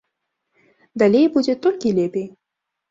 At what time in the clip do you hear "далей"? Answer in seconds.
1.03-1.31